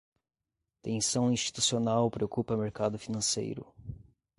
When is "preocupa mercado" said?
2.09-2.97